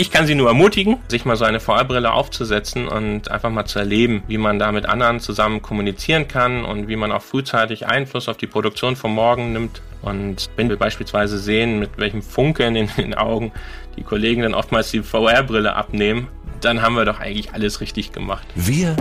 Ich 0.00 0.10
kann 0.10 0.26
Sie 0.26 0.34
nur 0.34 0.48
ermutigen, 0.48 0.96
sich 1.08 1.26
mal 1.26 1.36
so 1.36 1.44
eine 1.44 1.60
VR-Brille 1.60 2.10
aufzusetzen 2.10 2.88
und 2.88 3.30
einfach 3.30 3.50
mal 3.50 3.66
zu 3.66 3.80
erleben, 3.80 4.22
wie 4.28 4.38
man 4.38 4.58
da 4.58 4.72
mit 4.72 4.86
anderen 4.86 5.20
zusammen 5.20 5.60
kommunizieren 5.60 6.26
kann 6.26 6.64
und 6.64 6.88
wie 6.88 6.96
man 6.96 7.12
auch 7.12 7.20
frühzeitig 7.20 7.86
Einfluss 7.86 8.26
auf 8.26 8.38
die 8.38 8.46
Produktion 8.46 8.96
von 8.96 9.12
morgen 9.12 9.52
nimmt. 9.52 9.82
Und 10.00 10.48
wenn 10.56 10.70
wir 10.70 10.78
beispielsweise 10.78 11.38
sehen, 11.38 11.80
mit 11.80 11.98
welchem 11.98 12.22
Funkeln 12.22 12.76
in 12.76 12.88
den 12.96 13.12
Augen 13.12 13.52
die 13.98 14.02
Kollegen 14.02 14.40
dann 14.40 14.54
oftmals 14.54 14.90
die 14.90 15.02
VR-Brille 15.02 15.76
abnehmen, 15.76 16.28
dann 16.62 16.80
haben 16.80 16.94
wir 16.94 17.04
doch 17.04 17.20
eigentlich 17.20 17.52
alles 17.52 17.82
richtig 17.82 18.10
gemacht. 18.10 18.46
Wir 18.54 18.96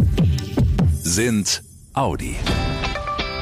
sind 1.02 1.64
Audi. 1.94 2.36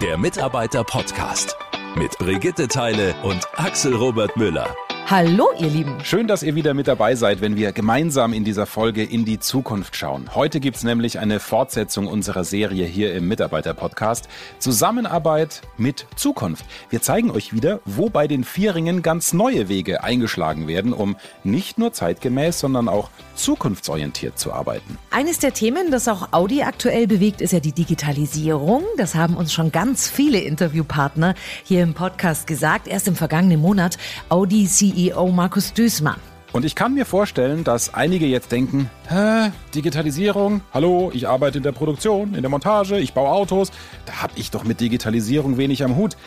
Der 0.04 0.20
Mitarbeiter-Podcast 0.20 1.58
mit 1.96 2.16
Brigitte 2.20 2.68
Teile 2.68 3.16
und 3.24 3.48
Axel 3.56 3.96
Robert 3.96 4.38
Müller. 4.38 4.68
Hallo, 5.10 5.48
ihr 5.58 5.70
Lieben. 5.70 5.96
Schön, 6.04 6.28
dass 6.28 6.44
ihr 6.44 6.56
wieder 6.56 6.74
mit 6.74 6.90
dabei 6.90 7.16
seid, 7.16 7.40
wenn 7.40 7.56
wir 7.56 7.72
gemeinsam 7.72 8.34
in 8.34 8.44
dieser 8.44 8.66
Folge 8.66 9.06
in 9.06 9.24
die 9.24 9.40
Zukunft 9.40 9.96
schauen. 9.96 10.36
Heute 10.36 10.60
gibt's 10.60 10.84
nämlich 10.84 11.18
eine 11.18 11.40
Fortsetzung 11.40 12.08
unserer 12.08 12.44
Serie 12.44 12.86
hier 12.86 13.14
im 13.14 13.30
Mitarbeiter-Podcast. 13.30 14.28
Zusammenarbeit 14.60 15.62
mit 15.78 16.08
Zukunft. 16.18 16.66
Wir 16.90 17.02
zeigen 17.02 17.32
euch 17.32 17.54
wieder, 17.54 17.80
wo 17.86 18.10
bei 18.10 18.28
den 18.28 18.44
Vierringen 18.44 19.02
ganz 19.02 19.32
neue 19.32 19.70
Wege 19.70 20.04
eingeschlagen 20.04 20.68
werden, 20.68 20.92
um 20.92 21.16
nicht 21.46 21.78
nur 21.78 21.94
zeitgemäß, 21.94 22.60
sondern 22.60 22.90
auch 22.90 23.10
zukunftsorientiert 23.36 24.38
zu 24.38 24.52
arbeiten. 24.52 24.98
Eines 25.10 25.40
der 25.40 25.54
Themen, 25.54 25.90
das 25.90 26.10
auch 26.10 26.34
Audi 26.34 26.64
aktuell 26.64 27.08
bewegt, 27.08 27.40
ist 27.40 27.54
ja 27.54 27.62
die 27.62 27.72
Digitalisierung. 27.72 28.84
Das 28.98 29.16
haben 29.16 29.38
uns 29.38 29.54
schon 29.54 29.72
ganz 29.72 30.10
viele 30.10 30.40
Interviewpartner 30.40 31.34
hier 31.64 31.82
im 31.84 31.94
Podcast 31.94 32.46
gesagt. 32.46 32.90
Erst 32.90 33.08
im 33.08 33.16
vergangenen 33.16 33.62
Monat 33.62 33.98
Audi 34.28 34.68
CEO 34.68 34.97
CEO 34.98 35.28
Markus 35.28 35.74
Düßmann. 35.74 36.20
Und 36.54 36.66
ich 36.66 36.74
kann 36.74 36.96
mir 36.96 37.06
vorstellen, 37.06 37.64
dass 37.64 37.94
einige 37.94 38.26
jetzt 38.26 38.52
denken, 38.52 38.90
Hä, 39.08 39.52
Digitalisierung, 39.76 40.62
hallo, 40.74 41.12
ich 41.14 41.28
arbeite 41.28 41.58
in 41.58 41.64
der 41.64 41.72
Produktion, 41.72 42.34
in 42.34 42.42
der 42.42 42.50
Montage, 42.50 42.98
ich 42.98 43.14
baue 43.14 43.30
Autos, 43.30 43.70
da 44.08 44.24
habe 44.24 44.34
ich 44.38 44.50
doch 44.50 44.64
mit 44.64 44.80
Digitalisierung 44.80 45.58
wenig 45.58 45.84
am 45.84 45.98
Hut. 45.98 46.18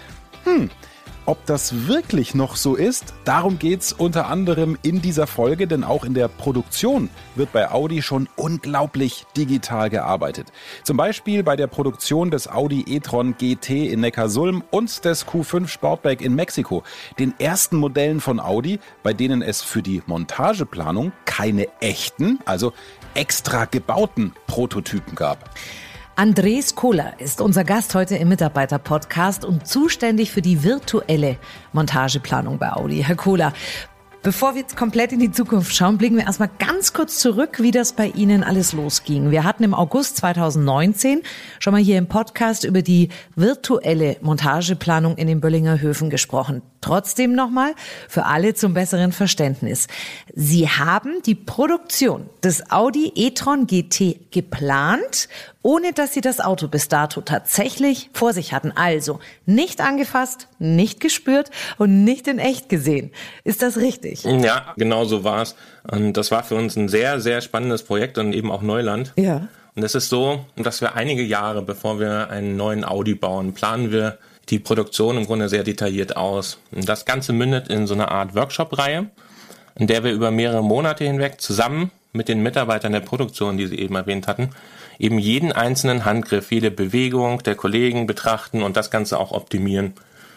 Hm, 0.45 0.71
ob 1.27 1.47
das 1.47 1.87
wirklich 1.87 2.35
noch 2.35 2.57
so 2.57 2.75
ist, 2.75 3.15
darum 3.25 3.59
geht's 3.59 3.93
unter 3.93 4.29
anderem 4.29 4.77
in 4.83 5.01
dieser 5.03 5.27
Folge, 5.27 5.67
denn 5.67 5.85
auch 5.85 6.05
in 6.05 6.15
der 6.15 6.29
Produktion 6.29 7.11
wird 7.35 7.53
bei 7.53 7.71
Audi 7.71 8.03
schon 8.03 8.29
unglaublich 8.37 9.27
digital 9.37 9.91
gearbeitet. 9.91 10.49
Zum 10.83 10.97
Beispiel 10.97 11.43
bei 11.43 11.57
der 11.57 11.67
Produktion 11.67 12.31
des 12.31 12.49
Audi 12.49 12.85
e-tron 12.89 13.37
GT 13.37 13.91
in 13.91 14.01
Neckarsulm 14.01 14.65
und 14.71 15.05
des 15.05 15.27
Q5 15.27 15.69
Sportback 15.69 16.21
in 16.21 16.35
Mexiko, 16.35 16.83
den 17.19 17.35
ersten 17.39 17.77
Modellen 17.77 18.21
von 18.21 18.41
Audi, 18.41 18.81
bei 19.03 19.13
denen 19.13 19.43
es 19.43 19.63
für 19.63 19.83
die 19.83 20.03
Montageplanung 20.07 21.13
keine 21.25 21.69
echten, 21.81 22.39
also 22.45 22.73
extra 23.15 23.65
gebauten 23.65 24.33
Prototypen 24.47 25.15
gab. 25.15 25.51
Andres 26.21 26.75
Kohler 26.75 27.19
ist 27.19 27.41
unser 27.41 27.65
Gast 27.65 27.95
heute 27.95 28.17
im 28.17 28.29
Mitarbeiter-Podcast 28.29 29.43
und 29.43 29.67
zuständig 29.67 30.31
für 30.31 30.43
die 30.43 30.63
virtuelle 30.63 31.39
Montageplanung 31.73 32.59
bei 32.59 32.71
Audi. 32.75 33.03
Herr 33.03 33.17
Kohler, 33.17 33.55
Bevor 34.23 34.55
wir 34.55 34.61
jetzt 34.61 34.77
komplett 34.77 35.13
in 35.13 35.19
die 35.19 35.33
Zukunft 35.33 35.75
schauen, 35.75 35.97
blicken 35.97 36.17
wir 36.17 36.25
erstmal 36.25 36.51
ganz 36.59 36.93
kurz 36.93 37.19
zurück, 37.21 37.63
wie 37.63 37.71
das 37.71 37.95
bei 37.95 38.09
Ihnen 38.09 38.45
alles 38.45 38.75
losging. 38.75 39.31
Wir 39.31 39.45
hatten 39.45 39.65
im 39.65 39.73
August 39.73 40.19
2019 40.19 41.23
schon 41.59 41.73
mal 41.73 41.81
hier 41.81 41.97
im 41.97 42.07
Podcast 42.07 42.65
über 42.65 42.83
die 42.83 43.09
virtuelle 43.35 44.19
Montageplanung 44.21 45.17
in 45.17 45.27
den 45.27 45.41
Böllinger 45.41 45.81
Höfen 45.81 46.11
gesprochen. 46.11 46.61
Trotzdem 46.83 47.33
nochmal 47.35 47.73
für 48.11 48.27
alle 48.27 48.53
zum 48.53 48.75
besseren 48.75 49.13
Verständnis. 49.13 49.87
Sie 50.35 50.69
haben 50.69 51.23
die 51.25 51.35
Produktion 51.35 52.29
des 52.45 52.71
Audi 52.71 53.13
e-tron 53.15 53.67
GT 53.67 54.31
geplant, 54.31 55.31
ohne 55.63 55.93
dass 55.93 56.15
Sie 56.15 56.21
das 56.21 56.41
Auto 56.41 56.69
bis 56.69 56.89
dato 56.89 57.21
tatsächlich 57.21 58.11
vor 58.13 58.33
sich 58.33 58.53
hatten. 58.53 58.73
Also 58.75 59.21
nicht 59.47 59.81
angefasst, 59.81 60.49
nicht 60.59 61.01
gespürt 61.01 61.51
und 61.79 62.05
nicht 62.05 62.27
in 62.29 62.39
echt 62.39 62.69
gesehen. 62.69 63.11
Ist 63.45 63.63
das 63.63 63.77
richtig? 63.77 64.25
Ja, 64.25 64.75
genau 64.77 65.05
so 65.05 65.25
war 65.25 65.43
es. 65.43 65.55
Und 65.91 66.15
das 66.15 66.31
war 66.31 66.45
für 66.45 66.55
uns 66.55 66.77
ein 66.77 66.89
sehr, 66.89 67.21
sehr 67.21 67.41
spannendes 67.41 67.83
Projekt 67.83 68.19
und 68.19 68.33
eben 68.33 68.51
auch 68.51 68.63
Neuland. 68.63 69.13
Ja. 69.17 69.49
Und 69.75 69.83
es 69.83 69.95
ist 69.95 70.09
so, 70.09 70.45
dass 70.57 70.81
wir 70.81 70.95
einige 70.95 71.23
Jahre, 71.23 71.63
bevor 71.63 72.01
wir 72.01 72.31
einen 72.31 72.57
neuen 72.57 72.85
Audi 72.85 73.15
bauen, 73.15 73.53
planen 73.53 73.93
wir 73.93 74.19
die 74.49 74.59
Produktion 74.59 75.17
im 75.17 75.27
Grunde 75.27 75.49
sehr 75.49 75.63
detailliert 75.63 76.17
aus. 76.17 76.59
Und 76.73 76.89
das 76.89 77.05
Ganze 77.05 77.33
mündet 77.33 77.69
in 77.69 77.87
so 77.87 77.95
eine 77.95 78.11
Art 78.11 78.35
Workshop-Reihe, 78.35 79.11
in 79.77 79.87
der 79.87 80.03
wir 80.03 80.13
über 80.13 80.31
mehrere 80.31 80.65
Monate 80.65 81.05
hinweg 81.05 81.41
zusammen 81.41 81.91
mit 82.13 82.29
den 82.29 82.43
Mitarbeitern 82.43 82.93
der 82.93 83.01
Produktion, 83.01 83.57
die 83.57 83.67
Sie 83.67 83.79
eben 83.79 83.95
erwähnt 83.95 84.27
hatten, 84.27 84.51
eben 85.01 85.19
jeden 85.19 85.51
einzelnen 85.51 86.05
Handgriff, 86.05 86.53
jede 86.53 86.71
Bewegung 86.71 87.43
der 87.43 87.57
Kollegen 87.57 88.07
betrachten 88.07 88.63
und 88.63 88.77
das 88.77 88.91
Ganze 88.91 89.19
auch 89.19 89.33
optimieren. 89.33 89.95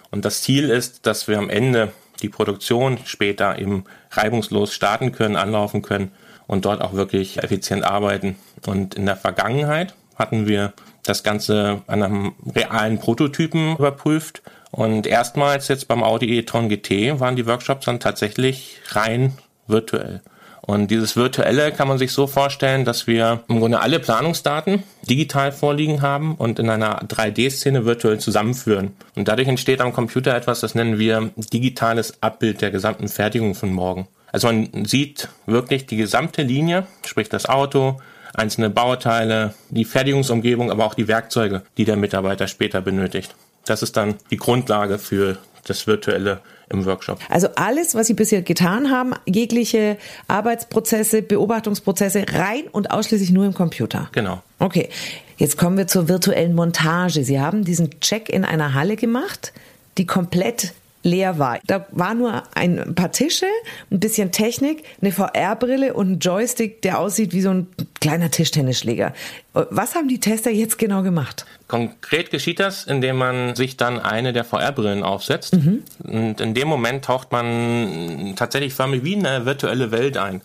Und 0.10 0.26
das 0.26 0.42
Ziel 0.42 0.70
ist, 0.70 1.06
dass 1.06 1.28
wir 1.28 1.38
am 1.38 1.50
Ende 1.50 1.92
die 2.22 2.30
Produktion 2.30 2.98
später 3.06 3.60
eben 3.60 3.84
reibungslos 4.12 4.74
starten 4.74 5.12
können, 5.12 5.36
anlaufen 5.36 5.82
können 5.82 6.12
und 6.48 6.66
dort 6.66 6.82
auch 6.82 6.94
wirklich 6.94 7.44
effizient 7.44 7.84
arbeiten. 7.84 8.38
Und 8.66 8.96
in 8.96 9.06
der 9.06 9.18
Vergangenheit 9.18 9.94
hatten 10.16 10.48
wir 10.48 10.74
das 11.04 11.24
Ganze 11.24 11.82
an 11.88 12.02
einem 12.02 12.34
realen 12.56 13.00
Prototypen 13.00 13.76
überprüft. 13.76 14.42
Und 14.72 15.06
erstmals 15.06 15.68
jetzt 15.68 15.88
beim 15.90 16.04
Audi 16.04 16.38
e-tron 16.38 16.70
GT 16.70 17.20
waren 17.20 17.36
die 17.36 17.46
Workshops 17.46 17.86
dann 17.86 18.00
tatsächlich 18.00 18.78
rein 18.92 19.34
virtuell. 19.68 20.22
Und 20.66 20.92
dieses 20.92 21.18
Virtuelle 21.18 21.74
kann 21.74 21.90
man 21.90 21.98
sich 21.98 22.14
so 22.14 22.26
vorstellen, 22.26 22.86
dass 22.86 23.06
wir 23.06 23.44
im 23.50 23.60
Grunde 23.60 23.82
alle 23.82 24.00
Planungsdaten 24.00 24.84
digital 25.10 25.52
vorliegen 25.52 26.02
haben 26.02 26.36
und 26.36 26.58
in 26.58 26.70
einer 26.70 27.02
3D-Szene 27.02 27.86
virtuell 27.86 28.20
zusammenführen. 28.20 28.94
Und 29.16 29.28
dadurch 29.28 29.50
entsteht 29.50 29.82
am 29.82 29.92
Computer 29.92 30.34
etwas, 30.34 30.62
das 30.62 30.74
nennen 30.74 31.00
wir 31.00 31.32
digitales 31.36 32.24
Abbild 32.24 32.62
der 32.62 32.72
gesamten 32.72 33.10
Fertigung 33.10 33.56
von 33.56 33.74
morgen. 33.74 34.08
Also 34.32 34.48
man 34.48 34.86
sieht 34.86 35.28
wirklich 35.46 35.86
die 35.86 35.98
gesamte 35.98 36.44
Linie, 36.44 36.88
sprich 37.06 37.28
das 37.28 37.46
Auto, 37.46 38.00
einzelne 38.34 38.70
Bauteile, 38.70 39.54
die 39.70 39.86
Fertigungsumgebung, 39.86 40.72
aber 40.72 40.86
auch 40.86 40.96
die 40.96 41.10
Werkzeuge, 41.10 41.64
die 41.78 41.86
der 41.86 41.98
Mitarbeiter 41.98 42.48
später 42.48 42.80
benötigt. 42.80 43.36
Das 43.66 43.84
ist 43.84 43.98
dann 43.98 44.16
die 44.32 44.38
Grundlage 44.38 44.98
für 44.98 45.38
das 45.66 45.88
Virtuelle 45.88 46.40
im 46.70 46.86
Workshop. 46.86 47.20
Also 47.30 47.48
alles, 47.56 47.96
was 47.96 48.08
Sie 48.08 48.14
bisher 48.14 48.42
getan 48.42 48.92
haben, 48.92 49.14
jegliche 49.26 49.98
Arbeitsprozesse, 50.28 51.22
Beobachtungsprozesse, 51.22 52.26
rein 52.34 52.64
und 52.72 52.92
ausschließlich 52.92 53.32
nur 53.32 53.46
im 53.46 53.54
Computer. 53.54 54.10
Genau. 54.12 54.42
Okay, 54.60 54.90
jetzt 55.38 55.58
kommen 55.58 55.78
wir 55.78 55.88
zur 55.88 56.08
virtuellen 56.08 56.56
Montage. 56.56 57.24
Sie 57.24 57.40
haben 57.40 57.64
diesen 57.64 58.00
Check 58.00 58.30
in 58.30 58.46
einer 58.46 58.74
Halle 58.74 58.96
gemacht, 58.96 59.54
die 59.98 60.06
komplett 60.06 60.74
leer 61.04 61.38
war. 61.38 61.60
Da 61.68 61.86
war 61.92 62.14
nur 62.14 62.44
ein 62.56 62.96
paar 62.96 63.12
Tische, 63.12 63.46
ein 63.92 64.00
bisschen 64.00 64.32
Technik, 64.32 64.84
eine 65.02 65.12
VR-Brille 65.12 65.94
und 65.94 66.12
ein 66.14 66.20
Joystick, 66.20 66.82
der 66.82 67.00
aussieht 67.00 67.34
wie 67.34 67.42
so 67.42 67.50
ein 67.50 67.68
kleiner 68.00 68.32
Tischtennisschläger. 68.32 69.14
Was 69.54 69.96
haben 69.96 70.08
die 70.08 70.20
Tester 70.20 70.50
jetzt 70.50 70.78
genau 70.78 71.04
gemacht? 71.04 71.46
Konkret 71.68 72.32
geschieht 72.32 72.60
das, 72.60 72.86
indem 72.86 73.18
man 73.18 73.56
sich 73.56 73.78
dann 73.78 74.00
eine 74.00 74.34
der 74.34 74.46
VR-Brillen 74.46 75.04
aufsetzt. 75.04 75.56
Mhm. 75.56 75.84
Und 76.04 76.42
in 76.42 76.54
dem 76.54 76.68
Moment 76.68 77.06
taucht 77.06 77.32
man 77.32 78.34
tatsächlich 78.36 78.74
förmlich 78.74 79.04
wie 79.04 79.14
in 79.14 79.26
eine 79.26 79.46
virtuelle 79.46 79.92
Welt 79.92 80.18
ein. 80.18 80.42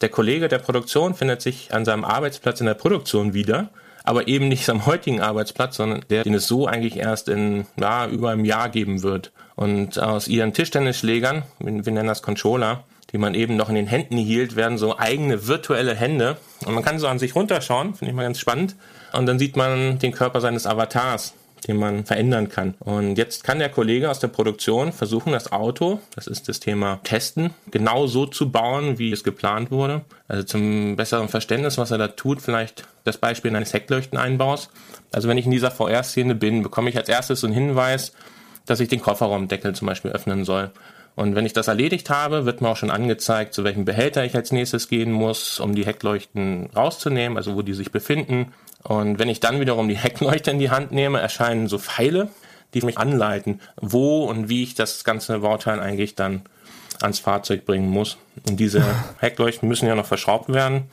Der 0.00 0.08
Kollege 0.08 0.48
der 0.48 0.58
Produktion 0.58 1.14
findet 1.14 1.42
sich 1.42 1.72
an 1.74 1.84
seinem 1.84 2.04
Arbeitsplatz 2.04 2.60
in 2.60 2.66
der 2.66 2.74
Produktion 2.74 3.34
wieder 3.34 3.70
aber 4.06 4.28
eben 4.28 4.46
nicht 4.48 4.68
am 4.70 4.86
heutigen 4.86 5.20
Arbeitsplatz, 5.20 5.76
sondern 5.76 6.04
der, 6.08 6.22
den 6.22 6.34
es 6.34 6.46
so 6.46 6.66
eigentlich 6.66 6.96
erst 6.96 7.28
in 7.28 7.66
ja, 7.78 8.06
über 8.06 8.30
einem 8.30 8.44
Jahr 8.44 8.68
geben 8.68 9.02
wird. 9.02 9.32
Und 9.56 9.98
aus 9.98 10.28
ihren 10.28 10.52
Tischtennisschlägern, 10.52 11.42
wir 11.58 11.72
nennen 11.72 12.06
das 12.06 12.22
Controller, 12.22 12.84
die 13.12 13.18
man 13.18 13.34
eben 13.34 13.56
noch 13.56 13.68
in 13.68 13.74
den 13.74 13.86
Händen 13.86 14.16
hielt, 14.16 14.54
werden 14.54 14.78
so 14.78 14.98
eigene 14.98 15.46
virtuelle 15.46 15.94
Hände. 15.94 16.36
Und 16.64 16.74
man 16.74 16.84
kann 16.84 16.98
so 16.98 17.08
an 17.08 17.18
sich 17.18 17.34
runterschauen, 17.34 17.94
finde 17.94 18.10
ich 18.10 18.16
mal 18.16 18.24
ganz 18.24 18.38
spannend. 18.38 18.76
Und 19.12 19.26
dann 19.26 19.38
sieht 19.38 19.56
man 19.56 19.98
den 19.98 20.12
Körper 20.12 20.40
seines 20.40 20.66
Avatars 20.66 21.34
den 21.66 21.76
man 21.76 22.04
verändern 22.04 22.48
kann. 22.48 22.74
Und 22.78 23.16
jetzt 23.16 23.44
kann 23.44 23.58
der 23.58 23.68
Kollege 23.68 24.10
aus 24.10 24.20
der 24.20 24.28
Produktion 24.28 24.92
versuchen, 24.92 25.32
das 25.32 25.52
Auto, 25.52 26.00
das 26.14 26.26
ist 26.26 26.48
das 26.48 26.60
Thema 26.60 27.00
Testen, 27.02 27.50
genau 27.70 28.06
so 28.06 28.26
zu 28.26 28.50
bauen, 28.50 28.98
wie 28.98 29.12
es 29.12 29.24
geplant 29.24 29.70
wurde. 29.70 30.02
Also 30.28 30.44
zum 30.44 30.96
besseren 30.96 31.28
Verständnis, 31.28 31.78
was 31.78 31.90
er 31.90 31.98
da 31.98 32.08
tut, 32.08 32.40
vielleicht 32.40 32.84
das 33.04 33.18
Beispiel 33.18 33.54
eines 33.54 33.72
Heckleuchteneinbaus. 33.72 34.70
Also 35.12 35.28
wenn 35.28 35.38
ich 35.38 35.46
in 35.46 35.50
dieser 35.50 35.70
VR-Szene 35.70 36.34
bin, 36.34 36.62
bekomme 36.62 36.90
ich 36.90 36.96
als 36.96 37.08
erstes 37.08 37.40
so 37.40 37.46
einen 37.46 37.54
Hinweis, 37.54 38.12
dass 38.66 38.80
ich 38.80 38.88
den 38.88 39.00
Kofferraumdeckel 39.00 39.74
zum 39.74 39.86
Beispiel 39.86 40.10
öffnen 40.10 40.44
soll. 40.44 40.70
Und 41.14 41.34
wenn 41.34 41.46
ich 41.46 41.54
das 41.54 41.68
erledigt 41.68 42.10
habe, 42.10 42.44
wird 42.44 42.60
mir 42.60 42.68
auch 42.68 42.76
schon 42.76 42.90
angezeigt, 42.90 43.54
zu 43.54 43.64
welchem 43.64 43.86
Behälter 43.86 44.24
ich 44.24 44.36
als 44.36 44.52
nächstes 44.52 44.88
gehen 44.88 45.10
muss, 45.10 45.58
um 45.60 45.74
die 45.74 45.86
Heckleuchten 45.86 46.68
rauszunehmen, 46.76 47.38
also 47.38 47.56
wo 47.56 47.62
die 47.62 47.72
sich 47.72 47.90
befinden. 47.90 48.52
Und 48.82 49.18
wenn 49.18 49.30
ich 49.30 49.40
dann 49.40 49.58
wiederum 49.58 49.88
die 49.88 49.96
Heckleuchte 49.96 50.50
in 50.50 50.58
die 50.58 50.70
Hand 50.70 50.92
nehme, 50.92 51.20
erscheinen 51.20 51.68
so 51.68 51.78
Pfeile, 51.78 52.28
die 52.74 52.82
mich 52.82 52.98
anleiten, 52.98 53.60
wo 53.80 54.24
und 54.24 54.50
wie 54.50 54.62
ich 54.62 54.74
das 54.74 55.04
ganze 55.04 55.38
Bauteil 55.38 55.80
eigentlich 55.80 56.14
dann 56.14 56.42
ans 57.00 57.18
Fahrzeug 57.18 57.64
bringen 57.64 57.88
muss. 57.88 58.18
Und 58.46 58.60
diese 58.60 58.84
Heckleuchten 59.18 59.68
müssen 59.68 59.86
ja 59.86 59.94
noch 59.94 60.06
verschraubt 60.06 60.52
werden. 60.52 60.90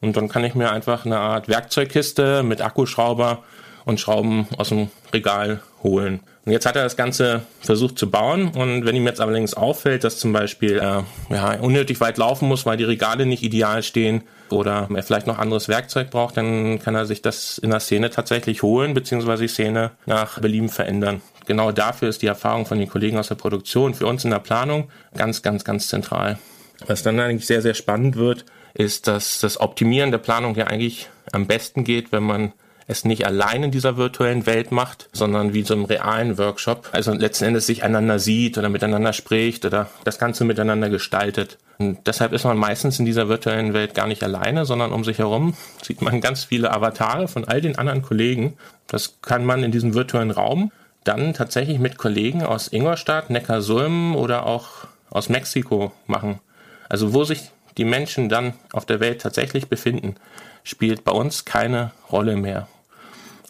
Und 0.00 0.16
dann 0.16 0.28
kann 0.28 0.44
ich 0.44 0.54
mir 0.54 0.70
einfach 0.70 1.04
eine 1.04 1.18
Art 1.18 1.48
Werkzeugkiste 1.48 2.42
mit 2.42 2.62
Akkuschrauber 2.62 3.42
und 3.88 3.98
Schrauben 3.98 4.46
aus 4.58 4.68
dem 4.68 4.90
Regal 5.14 5.60
holen. 5.82 6.20
Und 6.44 6.52
jetzt 6.52 6.66
hat 6.66 6.76
er 6.76 6.84
das 6.84 6.96
Ganze 6.96 7.42
versucht 7.60 7.98
zu 7.98 8.10
bauen. 8.10 8.48
Und 8.48 8.84
wenn 8.84 8.94
ihm 8.94 9.06
jetzt 9.06 9.20
allerdings 9.20 9.54
auffällt, 9.54 10.04
dass 10.04 10.18
zum 10.18 10.32
Beispiel 10.32 10.78
äh, 10.78 11.02
ja, 11.34 11.54
unnötig 11.60 12.00
weit 12.00 12.18
laufen 12.18 12.48
muss, 12.48 12.66
weil 12.66 12.76
die 12.76 12.84
Regale 12.84 13.24
nicht 13.24 13.42
ideal 13.42 13.82
stehen 13.82 14.22
oder 14.50 14.88
er 14.94 15.02
vielleicht 15.02 15.26
noch 15.26 15.38
anderes 15.38 15.68
Werkzeug 15.68 16.10
braucht, 16.10 16.36
dann 16.36 16.78
kann 16.80 16.94
er 16.94 17.06
sich 17.06 17.22
das 17.22 17.58
in 17.58 17.70
der 17.70 17.80
Szene 17.80 18.10
tatsächlich 18.10 18.62
holen, 18.62 18.92
beziehungsweise 18.92 19.42
die 19.42 19.48
Szene 19.48 19.92
nach 20.04 20.38
Belieben 20.38 20.68
verändern. 20.68 21.22
Genau 21.46 21.72
dafür 21.72 22.10
ist 22.10 22.20
die 22.20 22.26
Erfahrung 22.26 22.66
von 22.66 22.78
den 22.78 22.90
Kollegen 22.90 23.16
aus 23.16 23.28
der 23.28 23.36
Produktion 23.36 23.94
für 23.94 24.06
uns 24.06 24.24
in 24.24 24.30
der 24.30 24.38
Planung 24.38 24.90
ganz, 25.16 25.40
ganz, 25.40 25.64
ganz 25.64 25.88
zentral. 25.88 26.38
Was 26.86 27.02
dann 27.02 27.18
eigentlich 27.18 27.46
sehr, 27.46 27.62
sehr 27.62 27.74
spannend 27.74 28.16
wird, 28.16 28.44
ist, 28.74 29.06
dass 29.06 29.40
das 29.40 29.58
Optimieren 29.58 30.10
der 30.10 30.18
Planung 30.18 30.54
ja 30.56 30.66
eigentlich 30.66 31.08
am 31.32 31.46
besten 31.46 31.84
geht, 31.84 32.12
wenn 32.12 32.22
man 32.22 32.52
es 32.88 33.04
nicht 33.04 33.26
allein 33.26 33.64
in 33.64 33.70
dieser 33.70 33.98
virtuellen 33.98 34.46
Welt 34.46 34.72
macht, 34.72 35.10
sondern 35.12 35.52
wie 35.52 35.62
so 35.62 35.74
im 35.74 35.84
realen 35.84 36.38
Workshop. 36.38 36.88
Also 36.92 37.12
letzten 37.12 37.44
Endes 37.44 37.66
sich 37.66 37.84
einander 37.84 38.18
sieht 38.18 38.56
oder 38.56 38.70
miteinander 38.70 39.12
spricht 39.12 39.66
oder 39.66 39.88
das 40.04 40.18
Ganze 40.18 40.44
miteinander 40.44 40.88
gestaltet. 40.88 41.58
Und 41.76 41.98
deshalb 42.06 42.32
ist 42.32 42.44
man 42.44 42.56
meistens 42.56 42.98
in 42.98 43.04
dieser 43.04 43.28
virtuellen 43.28 43.74
Welt 43.74 43.94
gar 43.94 44.06
nicht 44.06 44.24
alleine, 44.24 44.64
sondern 44.64 44.90
um 44.92 45.04
sich 45.04 45.18
herum 45.18 45.54
sieht 45.82 46.00
man 46.00 46.22
ganz 46.22 46.44
viele 46.44 46.72
Avatare 46.72 47.28
von 47.28 47.44
all 47.44 47.60
den 47.60 47.78
anderen 47.78 48.02
Kollegen. 48.02 48.56
Das 48.86 49.18
kann 49.20 49.44
man 49.44 49.62
in 49.62 49.70
diesem 49.70 49.92
virtuellen 49.94 50.30
Raum 50.30 50.72
dann 51.04 51.34
tatsächlich 51.34 51.78
mit 51.78 51.98
Kollegen 51.98 52.42
aus 52.42 52.72
Ingolstadt, 52.72 53.28
Neckarsulm 53.28 54.16
oder 54.16 54.46
auch 54.46 54.86
aus 55.10 55.28
Mexiko 55.28 55.92
machen. 56.06 56.40
Also 56.88 57.12
wo 57.12 57.24
sich 57.24 57.50
die 57.76 57.84
Menschen 57.84 58.30
dann 58.30 58.54
auf 58.72 58.86
der 58.86 58.98
Welt 59.00 59.20
tatsächlich 59.20 59.68
befinden, 59.68 60.16
spielt 60.64 61.04
bei 61.04 61.12
uns 61.12 61.44
keine 61.44 61.92
Rolle 62.10 62.36
mehr. 62.36 62.66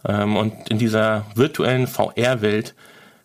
Ähm, 0.07 0.37
und 0.37 0.69
in 0.69 0.79
dieser 0.79 1.27
virtuellen 1.35 1.87
VR-Welt 1.87 2.75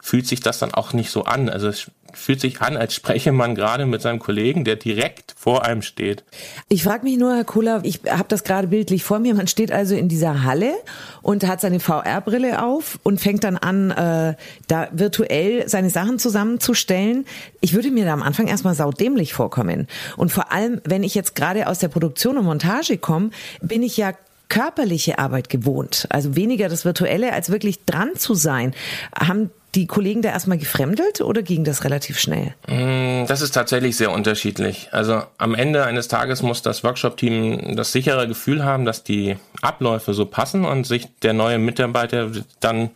fühlt 0.02 0.28
sich 0.28 0.42
das 0.42 0.60
dann 0.60 0.74
auch 0.74 0.94
nicht 0.94 1.12
so 1.12 1.24
an. 1.24 1.50
Also 1.50 1.68
es 1.68 1.92
fühlt 2.14 2.40
sich 2.40 2.62
an, 2.62 2.78
als 2.78 2.94
spreche 2.94 3.32
man 3.32 3.56
gerade 3.56 3.86
mit 3.86 4.02
seinem 4.02 4.20
Kollegen, 4.20 4.64
der 4.64 4.76
direkt 4.76 5.34
vor 5.38 5.66
einem 5.66 5.82
steht. 5.82 6.24
Ich 6.70 6.84
frage 6.84 7.04
mich 7.04 7.18
nur, 7.18 7.36
Herr 7.36 7.44
Kula, 7.44 7.82
ich 7.84 8.02
habe 8.08 8.26
das 8.28 8.44
gerade 8.44 8.68
bildlich 8.68 9.04
vor 9.04 9.20
mir. 9.20 9.34
Man 9.34 9.48
steht 9.48 9.72
also 9.72 9.96
in 9.96 10.10
dieser 10.10 10.44
Halle 10.44 10.74
und 11.22 11.48
hat 11.48 11.62
seine 11.62 11.80
VR-Brille 11.80 12.64
auf 12.64 13.00
und 13.04 13.20
fängt 13.20 13.44
dann 13.44 13.58
an, 13.58 13.92
äh, 13.92 14.36
da 14.68 14.90
virtuell 14.92 15.68
seine 15.68 15.90
Sachen 15.90 16.20
zusammenzustellen. 16.20 17.26
Ich 17.62 17.74
würde 17.74 17.92
mir 17.92 18.06
da 18.06 18.14
am 18.14 18.24
Anfang 18.24 18.48
erstmal 18.48 18.76
saudämlich 18.76 19.34
vorkommen. 19.34 19.88
Und 20.18 20.32
vor 20.32 20.52
allem, 20.52 20.82
wenn 20.84 21.04
ich 21.04 21.16
jetzt 21.16 21.36
gerade 21.36 21.68
aus 21.68 21.80
der 21.80 21.88
Produktion 21.88 22.38
und 22.38 22.46
Montage 22.46 22.98
komme, 22.98 23.32
bin 23.62 23.84
ich 23.84 23.98
ja 23.98 24.14
körperliche 24.54 25.18
Arbeit 25.18 25.50
gewohnt, 25.50 26.06
also 26.12 26.36
weniger 26.36 26.70
das 26.70 26.86
Virtuelle, 26.86 27.34
als 27.34 27.50
wirklich 27.50 27.86
dran 27.86 28.12
zu 28.16 28.36
sein. 28.36 28.76
Haben 29.18 29.50
die 29.74 29.88
Kollegen 29.88 30.22
da 30.22 30.30
erstmal 30.30 30.60
gefremdelt 30.60 31.22
oder 31.22 31.42
ging 31.42 31.64
das 31.64 31.84
relativ 31.84 32.20
schnell? 32.20 32.54
Mm, 32.68 33.26
das 33.26 33.42
ist 33.42 33.54
tatsächlich 33.56 33.98
sehr 33.98 34.12
unterschiedlich. 34.12 34.90
Also 34.92 35.24
am 35.40 35.56
Ende 35.56 35.86
eines 35.86 36.08
Tages 36.08 36.44
muss 36.44 36.62
das 36.62 36.84
Workshop-Team 36.84 37.76
das 37.76 37.94
sichere 37.94 38.28
Gefühl 38.28 38.64
haben, 38.64 38.86
dass 38.86 39.04
die 39.04 39.38
Abläufe 39.64 40.14
so 40.14 40.28
passen 40.28 40.66
und 40.66 40.86
sich 40.86 41.08
der 41.24 41.34
neue 41.34 41.58
Mitarbeiter 41.58 42.30
dann 42.60 42.92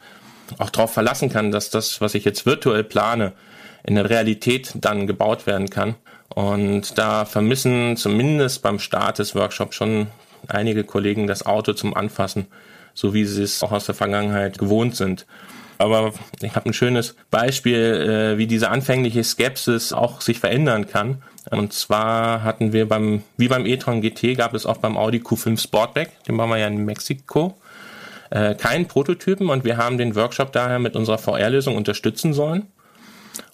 auch 0.59 0.69
darauf 0.69 0.93
verlassen 0.93 1.29
kann, 1.29 1.51
dass 1.51 1.71
das, 1.71 2.01
was 2.01 2.13
ich 2.13 2.23
jetzt 2.23 2.45
virtuell 2.45 2.83
plane, 2.83 3.33
in 3.83 3.95
der 3.95 4.11
Realität 4.11 4.73
dann 4.75 5.07
gebaut 5.07 5.47
werden 5.47 5.71
kann. 5.71 5.95
Und 6.29 6.99
da 6.99 7.25
vermissen 7.25 7.97
zumindest 7.97 8.61
beim 8.61 8.77
Start 8.77 9.17
des 9.17 9.33
Workshops 9.33 9.75
schon 9.75 10.05
einige 10.47 10.83
Kollegen 10.83 11.27
das 11.27 11.45
Auto 11.45 11.73
zum 11.73 11.93
Anfassen, 11.93 12.47
so 12.93 13.13
wie 13.13 13.25
sie 13.25 13.43
es 13.43 13.63
auch 13.63 13.71
aus 13.71 13.85
der 13.85 13.95
Vergangenheit 13.95 14.57
gewohnt 14.57 14.95
sind. 14.95 15.25
Aber 15.77 16.13
ich 16.41 16.55
habe 16.55 16.69
ein 16.69 16.73
schönes 16.73 17.15
Beispiel, 17.29 18.33
äh, 18.33 18.37
wie 18.37 18.47
diese 18.47 18.69
anfängliche 18.69 19.23
Skepsis 19.23 19.93
auch 19.93 20.21
sich 20.21 20.39
verändern 20.39 20.87
kann. 20.87 21.21
Und 21.51 21.71
zwar 21.73 22.43
hatten 22.43 22.73
wir 22.73 22.87
beim, 22.87 23.23
wie 23.37 23.47
beim 23.47 23.65
e-tron 23.65 24.01
GT, 24.01 24.35
gab 24.35 24.53
es 24.53 24.65
auch 24.65 24.77
beim 24.77 24.97
Audi 24.97 25.19
Q5 25.19 25.61
Sportback, 25.61 26.23
den 26.25 26.37
waren 26.37 26.49
wir 26.49 26.57
ja 26.57 26.67
in 26.67 26.83
Mexiko, 26.83 27.57
äh, 28.31 28.55
keinen 28.55 28.87
Prototypen 28.87 29.49
und 29.49 29.63
wir 29.63 29.77
haben 29.77 29.97
den 29.97 30.15
Workshop 30.15 30.51
daher 30.51 30.79
mit 30.79 30.95
unserer 30.95 31.17
VR-Lösung 31.17 31.75
unterstützen 31.75 32.33
sollen. 32.33 32.67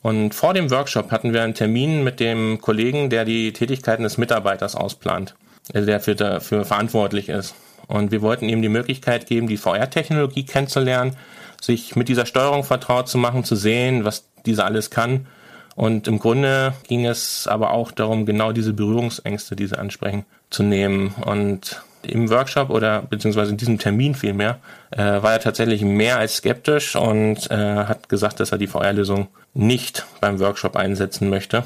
Und 0.01 0.33
vor 0.33 0.53
dem 0.53 0.71
Workshop 0.71 1.11
hatten 1.11 1.33
wir 1.33 1.43
einen 1.43 1.53
Termin 1.53 2.03
mit 2.03 2.19
dem 2.19 2.61
Kollegen, 2.61 3.09
der 3.09 3.25
die 3.25 3.51
Tätigkeiten 3.53 4.03
des 4.03 4.17
Mitarbeiters 4.17 4.75
ausplant 4.75 5.35
der 5.73 5.99
für 5.99 6.15
dafür 6.15 6.65
verantwortlich 6.65 7.29
ist. 7.29 7.55
Und 7.87 8.11
wir 8.11 8.21
wollten 8.21 8.49
ihm 8.49 8.61
die 8.61 8.69
Möglichkeit 8.69 9.27
geben, 9.27 9.47
die 9.47 9.57
VR-Technologie 9.57 10.45
kennenzulernen, 10.45 11.15
sich 11.61 11.95
mit 11.95 12.09
dieser 12.09 12.25
Steuerung 12.25 12.63
vertraut 12.63 13.07
zu 13.07 13.17
machen, 13.17 13.43
zu 13.43 13.55
sehen, 13.55 14.05
was 14.05 14.25
diese 14.45 14.65
alles 14.65 14.89
kann. 14.89 15.27
Und 15.75 16.07
im 16.07 16.19
Grunde 16.19 16.73
ging 16.87 17.05
es 17.05 17.47
aber 17.47 17.71
auch 17.71 17.91
darum, 17.91 18.25
genau 18.25 18.51
diese 18.51 18.73
Berührungsängste, 18.73 19.55
diese 19.55 19.79
ansprechen, 19.79 20.25
zu 20.49 20.63
nehmen. 20.63 21.15
Und 21.25 21.81
im 22.03 22.29
Workshop 22.29 22.69
oder 22.69 23.01
beziehungsweise 23.01 23.51
in 23.51 23.57
diesem 23.57 23.79
Termin 23.79 24.13
vielmehr, 24.13 24.59
äh, 24.91 24.97
war 24.97 25.33
er 25.33 25.39
tatsächlich 25.39 25.81
mehr 25.81 26.17
als 26.17 26.37
skeptisch 26.37 26.95
und 26.95 27.49
äh, 27.49 27.55
hat 27.55 28.09
gesagt, 28.09 28.39
dass 28.39 28.51
er 28.51 28.57
die 28.57 28.67
VR-Lösung 28.67 29.29
nicht 29.53 30.05
beim 30.19 30.39
Workshop 30.39 30.75
einsetzen 30.75 31.29
möchte. 31.29 31.63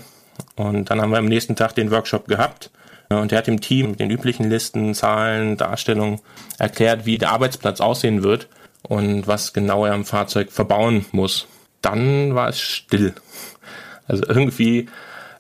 Und 0.55 0.89
dann 0.89 1.01
haben 1.01 1.09
wir 1.09 1.17
am 1.17 1.25
nächsten 1.25 1.55
Tag 1.55 1.73
den 1.73 1.91
Workshop 1.91 2.27
gehabt 2.27 2.69
und 3.09 3.31
er 3.31 3.39
hat 3.39 3.48
dem 3.48 3.62
Team 3.62 3.92
mit 3.92 4.00
den 4.00 4.09
üblichen 4.09 4.50
Listen, 4.50 4.94
Zahlen, 4.94 5.57
Darstellungen 5.57 6.19
erklärt, 6.57 7.06
wie 7.06 7.18
der 7.18 7.31
Arbeitsplatz 7.31 7.80
aussehen 7.80 8.24
wird 8.24 8.48
und 8.83 9.27
was 9.27 9.54
genau 9.54 9.86
er 9.86 9.94
am 9.94 10.06
Fahrzeug 10.06 10.51
verbauen 10.51 11.06
muss. 11.12 11.48
Dann 11.81 12.36
war 12.36 12.50
es 12.50 12.59
still. 12.59 13.13
Also 14.07 14.24
irgendwie 14.27 14.88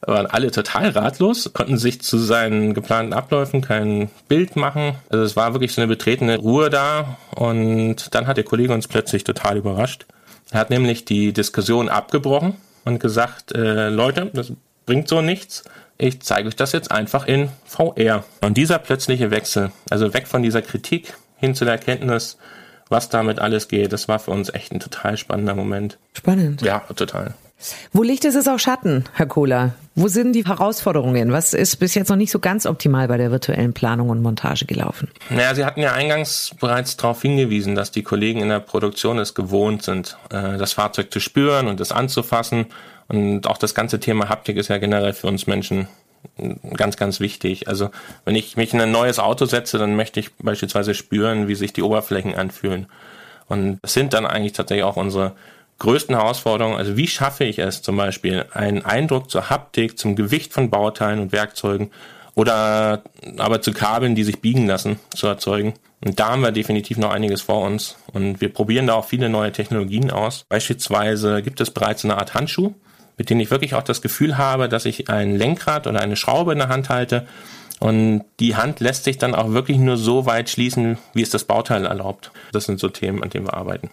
waren 0.01 0.27
alle 0.27 0.51
total 0.51 0.89
ratlos, 0.89 1.51
konnten 1.53 1.77
sich 1.77 2.01
zu 2.01 2.17
seinen 2.17 2.73
geplanten 2.73 3.13
Abläufen 3.13 3.61
kein 3.61 4.09
Bild 4.27 4.55
machen. 4.55 4.95
Also 5.09 5.23
es 5.23 5.35
war 5.35 5.53
wirklich 5.53 5.73
so 5.73 5.81
eine 5.81 5.87
betretene 5.87 6.37
Ruhe 6.37 6.69
da 6.69 7.17
und 7.35 8.13
dann 8.13 8.27
hat 8.27 8.37
der 8.37 8.43
Kollege 8.43 8.73
uns 8.73 8.87
plötzlich 8.87 9.23
total 9.23 9.57
überrascht. 9.57 10.05
Er 10.51 10.61
hat 10.61 10.69
nämlich 10.69 11.03
die 11.03 11.33
Diskussion 11.33 11.89
abgebrochen 11.89 12.55
und 12.85 12.99
gesagt, 12.99 13.53
äh, 13.53 13.89
Leute, 13.89 14.29
das 14.33 14.53
bringt 14.85 15.09
so 15.09 15.21
nichts 15.21 15.63
ich 15.97 16.21
zeige 16.21 16.47
euch 16.47 16.55
das 16.55 16.71
jetzt 16.71 16.91
einfach 16.91 17.27
in 17.27 17.49
VR. 17.65 18.23
Und 18.41 18.57
dieser 18.57 18.79
plötzliche 18.79 19.31
Wechsel, 19.31 19.71
also 19.89 20.13
weg 20.13 20.27
von 20.27 20.43
dieser 20.43 20.61
Kritik 20.61 21.13
hin 21.37 21.55
zu 21.55 21.65
der 21.65 21.75
Erkenntnis, 21.75 22.37
was 22.89 23.09
damit 23.09 23.39
alles 23.39 23.67
geht, 23.67 23.93
das 23.93 24.07
war 24.07 24.19
für 24.19 24.31
uns 24.31 24.53
echt 24.53 24.71
ein 24.71 24.79
total 24.79 25.17
spannender 25.17 25.55
Moment. 25.55 25.97
Spannend. 26.13 26.61
Ja, 26.61 26.79
total. 26.95 27.33
Wo 27.91 28.03
Licht 28.03 28.23
ist, 28.23 28.35
ist 28.35 28.47
auch 28.47 28.59
Schatten, 28.59 29.05
Herr 29.13 29.25
Kohler. 29.25 29.73
Wo 29.95 30.07
sind 30.07 30.33
die 30.33 30.45
Herausforderungen? 30.45 31.31
Was 31.31 31.55
ist 31.55 31.77
bis 31.77 31.95
jetzt 31.95 32.09
noch 32.09 32.15
nicht 32.15 32.31
so 32.31 32.37
ganz 32.37 32.67
optimal 32.67 33.07
bei 33.07 33.17
der 33.17 33.31
virtuellen 33.31 33.73
Planung 33.73 34.09
und 34.09 34.21
Montage 34.21 34.65
gelaufen? 34.65 35.09
Naja, 35.31 35.55
Sie 35.55 35.65
hatten 35.65 35.81
ja 35.81 35.93
eingangs 35.93 36.51
bereits 36.59 36.97
darauf 36.97 37.19
hingewiesen, 37.23 37.73
dass 37.73 37.89
die 37.89 38.03
Kollegen 38.03 38.41
in 38.41 38.49
der 38.49 38.59
Produktion 38.59 39.17
es 39.17 39.33
gewohnt 39.33 39.81
sind, 39.81 40.17
äh, 40.29 40.57
das 40.59 40.73
Fahrzeug 40.73 41.11
zu 41.11 41.19
spüren 41.19 41.67
und 41.67 41.79
es 41.79 41.91
anzufassen 41.91 42.67
und 43.07 43.47
auch 43.47 43.57
das 43.57 43.73
ganze 43.73 43.99
Thema 43.99 44.29
Haptik 44.29 44.57
ist 44.57 44.67
ja 44.67 44.77
generell 44.77 45.13
für 45.13 45.27
uns 45.27 45.47
Menschen 45.47 45.87
ganz, 46.75 46.97
ganz 46.97 47.19
wichtig. 47.19 47.67
Also 47.67 47.89
wenn 48.25 48.35
ich 48.35 48.57
mich 48.57 48.73
in 48.73 48.81
ein 48.81 48.91
neues 48.91 49.19
Auto 49.19 49.45
setze, 49.45 49.77
dann 49.77 49.95
möchte 49.95 50.19
ich 50.19 50.33
beispielsweise 50.35 50.93
spüren, 50.93 51.47
wie 51.47 51.55
sich 51.55 51.73
die 51.73 51.83
Oberflächen 51.83 52.35
anfühlen. 52.35 52.87
Und 53.47 53.79
das 53.81 53.93
sind 53.93 54.13
dann 54.13 54.25
eigentlich 54.25 54.53
tatsächlich 54.53 54.83
auch 54.83 54.97
unsere 54.97 55.33
größten 55.79 56.15
Herausforderungen. 56.15 56.77
Also 56.77 56.97
wie 56.97 57.07
schaffe 57.07 57.45
ich 57.45 57.59
es 57.59 57.81
zum 57.81 57.97
Beispiel, 57.97 58.45
einen 58.51 58.83
Eindruck 58.83 59.29
zur 59.29 59.49
Haptik, 59.49 59.97
zum 59.97 60.15
Gewicht 60.15 60.53
von 60.53 60.69
Bauteilen 60.69 61.19
und 61.19 61.31
Werkzeugen 61.31 61.91
oder 62.35 63.03
aber 63.37 63.61
zu 63.61 63.71
Kabeln, 63.71 64.15
die 64.15 64.23
sich 64.23 64.41
biegen 64.41 64.67
lassen, 64.67 64.99
zu 65.15 65.27
erzeugen. 65.27 65.73
Und 66.03 66.19
da 66.19 66.29
haben 66.29 66.41
wir 66.41 66.51
definitiv 66.51 66.97
noch 66.97 67.11
einiges 67.11 67.41
vor 67.41 67.63
uns. 67.63 67.97
Und 68.13 68.41
wir 68.41 68.53
probieren 68.53 68.87
da 68.87 68.93
auch 68.93 69.05
viele 69.05 69.29
neue 69.29 69.51
Technologien 69.51 70.11
aus. 70.11 70.45
Beispielsweise 70.49 71.41
gibt 71.41 71.61
es 71.61 71.71
bereits 71.71 72.05
eine 72.05 72.17
Art 72.17 72.33
Handschuh, 72.33 72.73
mit 73.17 73.29
denen 73.29 73.41
ich 73.41 73.51
wirklich 73.51 73.73
auch 73.73 73.83
das 73.83 74.01
Gefühl 74.01 74.37
habe, 74.37 74.69
dass 74.69 74.85
ich 74.85 75.09
ein 75.09 75.35
Lenkrad 75.35 75.87
oder 75.87 75.99
eine 76.01 76.15
Schraube 76.15 76.53
in 76.53 76.59
der 76.59 76.69
Hand 76.69 76.89
halte 76.89 77.27
und 77.79 78.23
die 78.39 78.55
Hand 78.55 78.79
lässt 78.79 79.03
sich 79.03 79.17
dann 79.17 79.35
auch 79.35 79.51
wirklich 79.51 79.77
nur 79.77 79.97
so 79.97 80.25
weit 80.25 80.49
schließen, 80.49 80.97
wie 81.13 81.21
es 81.21 81.29
das 81.29 81.43
Bauteil 81.43 81.85
erlaubt. 81.85 82.31
Das 82.51 82.65
sind 82.65 82.79
so 82.79 82.89
Themen, 82.89 83.21
an 83.21 83.29
denen 83.29 83.45
wir 83.45 83.53
arbeiten. 83.53 83.91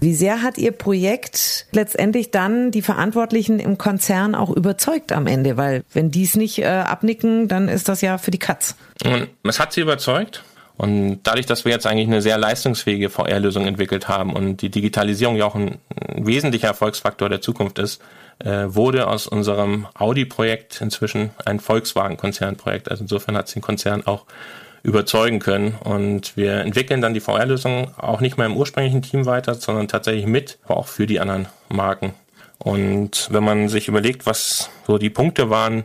Wie 0.00 0.14
sehr 0.14 0.42
hat 0.42 0.56
Ihr 0.56 0.70
Projekt 0.70 1.66
letztendlich 1.72 2.30
dann 2.30 2.70
die 2.70 2.82
Verantwortlichen 2.82 3.58
im 3.58 3.76
Konzern 3.76 4.36
auch 4.36 4.50
überzeugt 4.50 5.10
am 5.10 5.26
Ende? 5.26 5.56
Weil 5.56 5.82
wenn 5.92 6.10
die 6.12 6.24
es 6.24 6.36
nicht 6.36 6.60
äh, 6.60 6.66
abnicken, 6.66 7.48
dann 7.48 7.68
ist 7.68 7.88
das 7.88 8.02
ja 8.02 8.18
für 8.18 8.30
die 8.30 8.38
Katz. 8.38 8.76
Und 9.04 9.28
es 9.42 9.58
hat 9.58 9.72
sie 9.72 9.80
überzeugt. 9.80 10.44
Und 10.76 11.20
dadurch, 11.22 11.46
dass 11.46 11.64
wir 11.64 11.72
jetzt 11.72 11.86
eigentlich 11.86 12.08
eine 12.08 12.22
sehr 12.22 12.36
leistungsfähige 12.36 13.08
VR-Lösung 13.08 13.66
entwickelt 13.66 14.08
haben 14.08 14.32
und 14.32 14.60
die 14.60 14.70
Digitalisierung 14.70 15.36
ja 15.36 15.44
auch 15.44 15.54
ein, 15.54 15.78
ein 16.08 16.26
wesentlicher 16.26 16.66
Erfolgsfaktor 16.68 17.28
der 17.28 17.40
Zukunft 17.40 17.78
ist, 17.78 18.00
äh, 18.38 18.66
wurde 18.66 19.06
aus 19.06 19.26
unserem 19.26 19.86
Audi-Projekt 19.94 20.80
inzwischen 20.80 21.30
ein 21.44 21.60
Volkswagen-Konzernprojekt. 21.60 22.90
Also 22.90 23.04
insofern 23.04 23.36
hat 23.36 23.48
es 23.48 23.54
den 23.54 23.62
Konzern 23.62 24.06
auch 24.06 24.24
überzeugen 24.82 25.40
können. 25.40 25.74
Und 25.82 26.36
wir 26.36 26.56
entwickeln 26.56 27.00
dann 27.00 27.14
die 27.14 27.20
VR-Lösung 27.20 27.90
auch 27.96 28.20
nicht 28.20 28.36
mehr 28.36 28.46
im 28.46 28.56
ursprünglichen 28.56 29.02
Team 29.02 29.26
weiter, 29.26 29.54
sondern 29.54 29.88
tatsächlich 29.88 30.26
mit, 30.26 30.58
aber 30.64 30.76
auch 30.76 30.88
für 30.88 31.06
die 31.06 31.20
anderen 31.20 31.46
Marken. 31.68 32.14
Und 32.58 33.28
wenn 33.30 33.42
man 33.44 33.68
sich 33.68 33.88
überlegt, 33.88 34.26
was 34.26 34.70
so 34.86 34.98
die 34.98 35.10
Punkte 35.10 35.50
waren, 35.50 35.84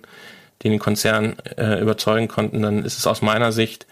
die 0.62 0.70
den 0.70 0.80
Konzern 0.80 1.38
äh, 1.58 1.80
überzeugen 1.80 2.28
konnten, 2.28 2.62
dann 2.62 2.84
ist 2.84 2.98
es 2.98 3.08
aus 3.08 3.22
meiner 3.22 3.52
Sicht 3.52 3.88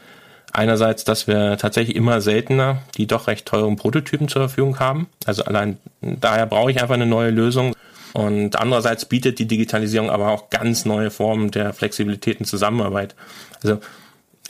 einerseits, 0.52 1.04
dass 1.04 1.28
wir 1.28 1.58
tatsächlich 1.58 1.96
immer 1.96 2.22
seltener 2.22 2.82
die 2.98 3.08
doch 3.08 3.28
recht 3.28 3.46
teuren 3.46 3.76
Prototypen 3.76 4.28
zur 4.28 4.44
Verfügung 4.44 4.80
haben. 4.80 5.08
Also 5.26 5.44
allein 5.44 5.78
daher 6.02 6.46
brauche 6.46 6.72
ich 6.72 6.82
einfach 6.82 6.96
eine 6.96 7.06
neue 7.06 7.30
Lösung. 7.30 7.74
Und 8.14 8.60
andererseits 8.60 9.06
bietet 9.06 9.40
die 9.40 9.48
Digitalisierung 9.48 10.10
aber 10.10 10.30
auch 10.30 10.50
ganz 10.50 10.86
neue 10.86 11.12
Formen 11.12 11.52
der 11.52 11.74
Flexibilität 11.74 12.40
und 12.40 12.46
Zusammenarbeit. 12.46 13.16
Also 13.62 13.80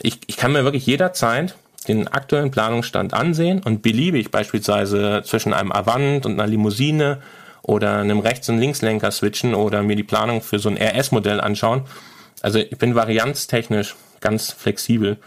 ich, 0.00 0.20
ich 0.26 0.36
kann 0.36 0.52
mir 0.52 0.64
wirklich 0.64 0.86
jederzeit 0.86 1.54
den 1.86 2.08
aktuellen 2.08 2.50
Planungsstand 2.50 3.14
ansehen 3.14 3.62
und 3.62 3.82
beliebig 3.82 4.30
beispielsweise 4.30 5.22
zwischen 5.24 5.54
einem 5.54 5.72
Avant 5.72 6.26
und 6.26 6.32
einer 6.32 6.46
Limousine 6.46 7.18
oder 7.62 7.98
einem 7.98 8.20
Rechts- 8.20 8.48
und 8.48 8.58
Linkslenker 8.58 9.10
switchen 9.10 9.54
oder 9.54 9.82
mir 9.82 9.96
die 9.96 10.02
Planung 10.02 10.42
für 10.42 10.58
so 10.58 10.68
ein 10.68 10.76
RS-Modell 10.76 11.40
anschauen. 11.40 11.82
Also 12.40 12.58
ich 12.58 12.78
bin 12.78 12.94
varianztechnisch 12.94 13.96
ganz 14.20 14.52
flexibel. 14.52 15.18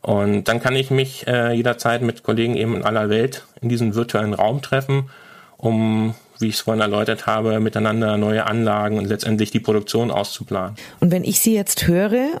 Und 0.00 0.44
dann 0.44 0.60
kann 0.60 0.76
ich 0.76 0.90
mich 0.90 1.26
äh, 1.26 1.52
jederzeit 1.52 2.02
mit 2.02 2.22
Kollegen 2.22 2.56
eben 2.56 2.76
in 2.76 2.84
aller 2.84 3.08
Welt 3.08 3.44
in 3.60 3.68
diesem 3.68 3.94
virtuellen 3.94 4.34
Raum 4.34 4.62
treffen, 4.62 5.10
um, 5.56 6.14
wie 6.40 6.48
ich 6.48 6.56
es 6.56 6.60
vorhin 6.60 6.80
erläutert 6.80 7.26
habe, 7.26 7.60
miteinander 7.60 8.16
neue 8.16 8.46
Anlagen 8.46 8.98
und 8.98 9.06
letztendlich 9.06 9.50
die 9.50 9.60
Produktion 9.60 10.10
auszuplanen. 10.10 10.76
Und 11.00 11.10
wenn 11.10 11.24
ich 11.24 11.40
Sie 11.40 11.54
jetzt 11.54 11.86
höre 11.86 12.40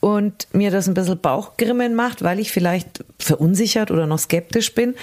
und 0.00 0.48
mir 0.52 0.70
das 0.70 0.88
ein 0.88 0.94
bisschen 0.94 1.20
Bauchgrimmen 1.20 1.94
macht, 1.94 2.22
weil 2.22 2.38
ich 2.38 2.52
vielleicht 2.52 3.04
verunsichert 3.18 3.90
oder 3.90 4.06
noch 4.06 4.18
skeptisch 4.18 4.74
bin, 4.74 4.94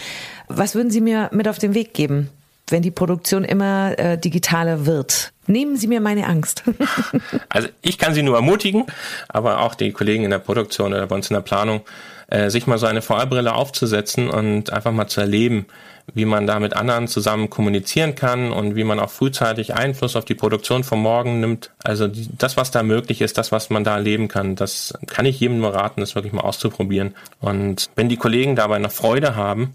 was 0.48 0.75
würden 0.75 0.91
Sie 0.91 1.01
mir 1.01 1.29
mit 1.34 1.48
auf 1.48 1.58
den 1.58 1.74
Weg 1.74 1.93
geben? 1.93 2.29
wenn 2.72 2.81
die 2.81 2.91
Produktion 2.91 3.43
immer 3.43 3.98
äh, 3.98 4.17
digitaler 4.17 4.86
wird. 4.86 5.31
Nehmen 5.48 5.77
Sie 5.77 5.88
mir 5.88 6.01
meine 6.01 6.27
Angst. 6.27 6.63
also 7.50 7.67
ich 7.81 7.98
kann 7.98 8.13
Sie 8.13 8.24
nur 8.24 8.36
ermutigen, 8.36 8.86
aber 9.27 9.62
auch 9.62 9.75
die 9.75 9.91
Kollegen 9.91 10.24
in 10.24 10.31
der 10.31 10.39
Produktion 10.39 10.93
oder 10.93 11.08
bei 11.08 11.15
uns 11.15 11.29
in 11.29 11.34
der 11.34 11.41
Planung, 11.41 11.81
äh, 12.27 12.50
sich 12.50 12.67
mal 12.67 12.77
so 12.77 12.86
eine 12.86 13.01
VR-Brille 13.01 13.53
aufzusetzen 13.53 14.29
und 14.29 14.72
einfach 14.72 14.91
mal 14.91 15.08
zu 15.08 15.22
erleben, 15.22 15.65
wie 16.13 16.25
man 16.25 16.48
da 16.48 16.60
mit 16.60 16.75
anderen 16.75 17.08
zusammen 17.08 17.50
kommunizieren 17.50 18.16
kann 18.16 18.51
und 18.51 18.75
wie 18.75 18.84
man 18.84 19.00
auch 19.00 19.10
frühzeitig 19.10 19.74
Einfluss 19.74 20.16
auf 20.16 20.25
die 20.25 20.36
Produktion 20.36 20.84
von 20.84 21.00
morgen 21.00 21.39
nimmt. 21.39 21.72
Also 21.84 22.08
die, 22.08 22.30
das, 22.38 22.58
was 22.58 22.72
da 22.72 22.84
möglich 22.84 23.22
ist, 23.22 23.38
das, 23.38 23.51
was 23.51 23.70
man 23.70 23.84
da 23.84 23.96
erleben 23.96 24.28
kann, 24.28 24.56
das 24.56 24.94
kann 25.08 25.25
ich 25.25 25.39
jedem 25.39 25.60
nur 25.60 25.74
raten, 25.74 26.01
das 26.01 26.16
wirklich 26.16 26.34
mal 26.34 26.42
auszuprobieren. 26.42 27.16
Und 27.39 27.89
wenn 27.96 28.10
die 28.10 28.18
Kollegen 28.18 28.56
dabei 28.56 28.80
noch 28.80 28.92
Freude 28.92 29.36
haben, 29.36 29.74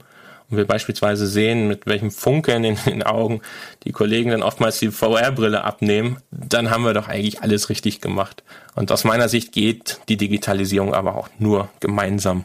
und 0.51 0.59
wir 0.59 0.67
beispielsweise 0.67 1.27
sehen, 1.27 1.69
mit 1.69 1.87
welchem 1.87 2.11
Funkeln 2.11 2.65
in 2.65 2.77
den 2.85 3.03
Augen 3.03 3.41
die 3.85 3.93
Kollegen 3.93 4.31
dann 4.31 4.43
oftmals 4.43 4.79
die 4.79 4.91
VR-Brille 4.91 5.65
abnehmen, 5.65 6.19
dann 6.31 6.71
haben 6.71 6.85
wir 6.85 6.93
doch 6.93 7.09
eigentlich 7.09 7.43
alles 7.43 7.71
richtig 7.71 8.01
gemacht. 8.01 8.43
Und 8.75 8.93
aus 8.93 9.05
meiner 9.05 9.29
Sicht 9.29 9.53
geht 9.53 10.01
die 10.09 10.17
Digitalisierung 10.17 10.95
aber 10.95 11.17
auch 11.17 11.29
nur 11.39 11.71
gemeinsam. 11.81 12.45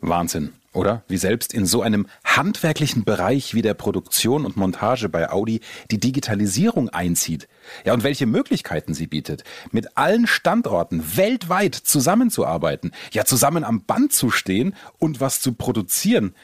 Wahnsinn, 0.00 0.52
oder? 0.78 1.02
Wie 1.08 1.16
selbst 1.16 1.52
in 1.52 1.66
so 1.66 1.82
einem 1.82 2.06
handwerklichen 2.24 3.04
Bereich 3.04 3.52
wie 3.54 3.62
der 3.62 3.74
Produktion 3.74 4.46
und 4.46 4.56
Montage 4.56 5.08
bei 5.08 5.30
Audi 5.30 5.60
die 5.90 5.98
Digitalisierung 5.98 6.88
einzieht. 6.88 7.48
Ja, 7.84 7.92
und 7.92 8.04
welche 8.04 8.26
Möglichkeiten 8.26 8.94
sie 8.94 9.06
bietet, 9.06 9.44
mit 9.72 9.98
allen 9.98 10.26
Standorten 10.26 11.16
weltweit 11.16 11.74
zusammenzuarbeiten, 11.74 12.92
ja, 13.12 13.24
zusammen 13.24 13.64
am 13.64 13.84
Band 13.84 14.12
zu 14.12 14.30
stehen 14.30 14.74
und 14.98 15.20
was 15.20 15.40
zu 15.40 15.52
produzieren 15.52 16.34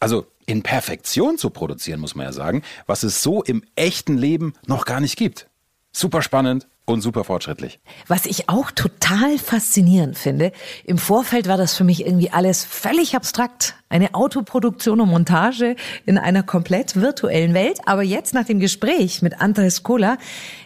also 0.00 0.26
in 0.46 0.62
Perfektion 0.62 1.38
zu 1.38 1.50
produzieren, 1.50 2.00
muss 2.00 2.14
man 2.14 2.26
ja 2.26 2.32
sagen, 2.32 2.62
was 2.86 3.02
es 3.02 3.22
so 3.22 3.42
im 3.42 3.62
echten 3.74 4.16
Leben 4.16 4.54
noch 4.66 4.84
gar 4.84 5.00
nicht 5.00 5.16
gibt. 5.16 5.48
Super 5.92 6.22
spannend 6.22 6.68
und 6.84 7.02
super 7.02 7.24
fortschrittlich. 7.24 7.80
Was 8.06 8.26
ich 8.26 8.48
auch 8.48 8.70
total 8.70 9.38
faszinierend 9.38 10.16
finde, 10.16 10.52
im 10.84 10.98
Vorfeld 10.98 11.48
war 11.48 11.56
das 11.56 11.76
für 11.76 11.84
mich 11.84 12.06
irgendwie 12.06 12.30
alles 12.30 12.64
völlig 12.64 13.14
abstrakt. 13.14 13.74
Eine 13.90 14.14
Autoproduktion 14.14 15.00
und 15.00 15.08
Montage 15.08 15.74
in 16.04 16.18
einer 16.18 16.42
komplett 16.42 16.96
virtuellen 16.96 17.54
Welt. 17.54 17.80
Aber 17.86 18.02
jetzt 18.02 18.34
nach 18.34 18.44
dem 18.44 18.60
Gespräch 18.60 19.22
mit 19.22 19.40
Andres 19.40 19.82
Kohler, 19.82 20.18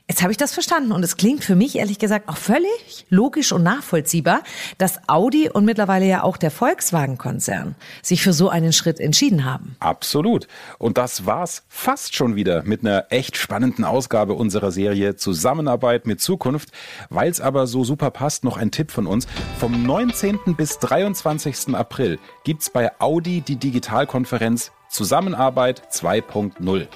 jetzt 0.08 0.22
habe 0.22 0.32
ich 0.32 0.38
das 0.38 0.52
verstanden. 0.52 0.90
Und 0.90 1.04
es 1.04 1.16
klingt 1.16 1.44
für 1.44 1.54
mich 1.54 1.76
ehrlich 1.76 2.00
gesagt 2.00 2.28
auch 2.28 2.36
völlig 2.36 3.06
logisch 3.10 3.52
und 3.52 3.62
nachvollziehbar, 3.62 4.42
dass 4.76 5.08
Audi 5.08 5.48
und 5.48 5.64
mittlerweile 5.64 6.04
ja 6.06 6.24
auch 6.24 6.36
der 6.36 6.50
Volkswagen-Konzern 6.50 7.76
sich 8.02 8.22
für 8.22 8.32
so 8.32 8.48
einen 8.48 8.72
Schritt 8.72 8.98
entschieden 8.98 9.44
haben. 9.44 9.76
Absolut. 9.78 10.48
Und 10.78 10.98
das 10.98 11.24
war's 11.24 11.62
fast 11.68 12.16
schon 12.16 12.34
wieder 12.34 12.64
mit 12.64 12.80
einer 12.80 13.06
echt 13.10 13.36
spannenden 13.36 13.84
Ausgabe 13.84 14.34
unserer 14.34 14.72
Serie 14.72 15.14
Zusammenarbeit 15.14 16.06
mit 16.06 16.20
Zukunft. 16.20 16.70
Weil 17.08 17.30
es 17.30 17.40
aber 17.40 17.68
so 17.68 17.84
super 17.84 18.10
passt, 18.10 18.42
noch 18.42 18.56
ein 18.56 18.72
Tipp 18.72 18.90
von 18.90 19.06
uns. 19.06 19.28
Vom 19.60 19.86
19. 19.86 20.56
bis 20.56 20.80
23. 20.80 21.76
April 21.76 22.18
gibt's 22.42 22.68
bei 22.68 22.90
Audi 22.98 23.11
Audi 23.12 23.42
die 23.42 23.56
Digitalkonferenz 23.56 24.72
Zusammenarbeit 24.88 25.82
2.0. 25.92 26.86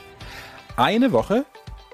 Eine 0.75 1.13
Woche, 1.13 1.45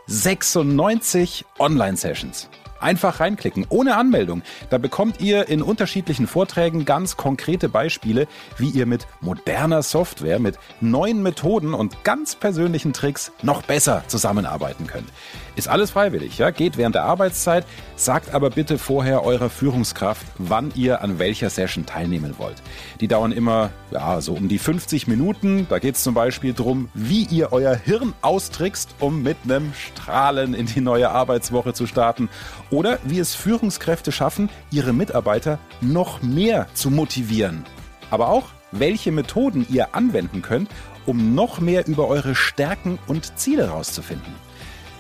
96 0.07 1.45
Online-Sessions. 1.59 2.49
Einfach 2.79 3.19
reinklicken, 3.19 3.67
ohne 3.69 3.97
Anmeldung. 3.97 4.43
Da 4.71 4.79
bekommt 4.79 5.21
ihr 5.21 5.49
in 5.49 5.61
unterschiedlichen 5.61 6.29
Vorträgen 6.29 6.85
ganz 6.85 7.17
konkrete 7.17 7.69
Beispiele, 7.69 8.29
wie 8.59 8.71
ihr 8.71 8.87
mit 8.87 9.09
moderner 9.21 9.83
Software, 9.83 10.39
mit 10.39 10.57
neuen 10.81 11.25
Methoden 11.25 11.75
und 11.75 12.05
ganz 12.05 12.37
persönlichen 12.37 12.93
Tricks 12.93 13.33
noch 13.43 13.63
besser 13.63 14.05
zusammenarbeiten 14.07 14.87
könnt. 14.87 15.09
Ist 15.55 15.69
alles 15.69 15.91
freiwillig, 15.91 16.39
ja? 16.39 16.51
Geht 16.51 16.79
während 16.79 16.95
der 16.95 17.05
Arbeitszeit, 17.05 17.67
sagt 17.95 18.33
aber 18.33 18.49
bitte 18.49 18.79
vorher 18.79 19.23
eurer 19.23 19.51
Führungskraft, 19.51 20.25
wann 20.39 20.73
ihr 20.75 21.03
an 21.03 21.19
welcher 21.19 21.51
Session 21.51 21.85
teilnehmen 21.85 22.37
wollt. 22.39 22.63
Die 23.03 23.09
dauern 23.09 23.33
immer, 23.33 23.69
ja, 23.91 24.23
so 24.23 24.33
um 24.33 24.49
die 24.49 24.59
50 24.59 25.09
Minuten. 25.09 25.67
Da 25.69 25.79
geht 25.79 25.97
es 25.97 26.03
zum 26.03 26.15
Beispiel 26.15 26.55
darum, 26.55 26.89
wie 26.95 27.25
ihr 27.25 27.53
euer 27.53 27.75
Hirn 27.75 28.15
austrickst, 28.23 28.95
um 28.99 29.23
mit 29.23 29.37
einem 29.45 29.75
Strahlen 29.75 30.55
in 30.55 30.65
die 30.65 30.81
neue 30.81 31.11
Arbeitswoche 31.11 31.75
zu 31.75 31.87
starten. 31.87 32.31
Oder 32.71 32.99
wie 33.05 33.19
es 33.19 33.35
Führungskräfte 33.35 34.11
schaffen, 34.11 34.49
ihre 34.71 34.95
Mitarbeiter 34.95 35.59
noch 35.83 36.23
mehr 36.23 36.67
zu 36.73 36.91
motivieren. 36.91 37.67
Aber 38.11 38.29
auch, 38.29 38.49
welche 38.71 39.13
Methoden 39.13 39.67
ihr 39.69 39.95
anwenden 39.95 40.41
könnt, 40.41 40.71
um 41.05 41.35
noch 41.35 41.61
mehr 41.61 41.87
über 41.87 42.09
eure 42.09 42.35
Stärken 42.35 42.99
und 43.07 43.39
Ziele 43.39 43.67
herauszufinden. 43.67 44.33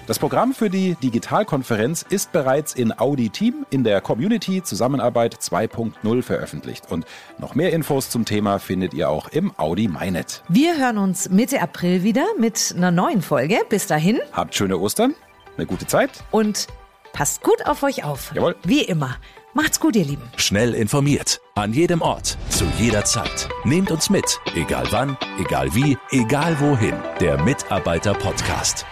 Das 0.09 0.19
Programm 0.19 0.53
für 0.53 0.69
die 0.69 0.97
Digitalkonferenz 0.97 2.05
ist 2.09 2.33
bereits 2.33 2.75
in 2.75 2.99
Audi 2.99 3.31
Team 3.31 3.65
in 3.71 3.85
der 3.85 4.01
Community 4.01 4.61
Zusammenarbeit 4.61 5.37
2.0 5.37 6.23
veröffentlicht. 6.23 6.91
Und 6.91 7.07
noch 7.39 7.55
mehr 7.55 7.73
Infos 7.73 8.11
zum 8.11 8.25
Thema 8.25 8.59
findet 8.59 8.95
ihr 8.95 9.09
auch 9.09 9.29
im 9.29 9.57
Audi 9.59 9.87
MyNet. 9.87 10.43
Wir 10.49 10.77
hören 10.77 10.99
uns 10.99 11.29
Mitte 11.29 11.63
April 11.63 12.03
wieder 12.03 12.27
mit 12.37 12.75
einer 12.77 12.91
neuen 12.91 13.23
Folge. 13.23 13.61
Bis 13.69 13.87
dahin. 13.87 14.19
Habt 14.33 14.57
schöne 14.57 14.77
Ostern, 14.77 15.15
eine 15.57 15.67
gute 15.67 15.87
Zeit. 15.87 16.25
Und 16.33 16.67
passt 17.13 17.45
gut 17.45 17.65
auf 17.67 17.85
euch 17.85 18.03
auf. 18.03 18.33
Jawohl. 18.35 18.57
Wie 18.65 18.83
immer. 18.83 19.17
Macht's 19.55 19.79
gut, 19.79 19.95
ihr 19.95 20.05
Lieben. 20.05 20.29
Schnell 20.37 20.75
informiert. 20.75 21.41
An 21.55 21.73
jedem 21.73 22.03
Ort. 22.03 22.39
Zu 22.49 22.65
jeder 22.77 23.05
Zeit. 23.05 23.49
Nehmt 23.65 23.93
uns 23.93 24.11
mit. 24.11 24.41
Egal 24.57 24.87
wann, 24.91 25.17
egal 25.39 25.73
wie, 25.75 25.97
egal 26.11 26.59
wohin. 26.59 26.95
Der 27.21 27.41
Mitarbeiter-Podcast. 27.45 28.85